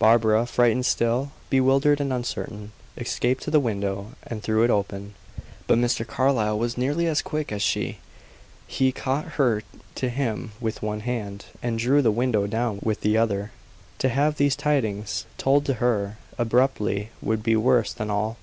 Barbara, 0.00 0.46
frightened 0.46 0.84
still, 0.84 1.30
bewildered 1.48 2.00
and 2.00 2.12
uncertain, 2.12 2.72
escaped 2.98 3.44
to 3.44 3.52
the 3.52 3.60
window 3.60 4.14
and 4.26 4.42
threw 4.42 4.64
it 4.64 4.68
open. 4.68 5.14
But 5.68 5.78
Mr. 5.78 6.04
Carlyle 6.04 6.58
was 6.58 6.76
nearly 6.76 7.06
as 7.06 7.22
quick 7.22 7.52
as 7.52 7.62
she; 7.62 7.98
he 8.66 8.90
caught 8.90 9.34
her 9.38 9.62
to 9.94 10.08
him 10.08 10.50
with 10.60 10.82
one 10.82 11.02
hand, 11.06 11.44
and 11.62 11.78
drew 11.78 12.02
the 12.02 12.10
window 12.10 12.48
down 12.48 12.80
with 12.82 13.02
the 13.02 13.16
other. 13.16 13.52
To 14.00 14.08
have 14.08 14.38
these 14.38 14.56
tidings 14.56 15.26
told 15.38 15.64
to 15.66 15.74
her 15.74 16.18
abruptly 16.36 17.10
would 17.22 17.44
be 17.44 17.54
worse 17.54 17.92
than 17.92 18.10
all. 18.10 18.38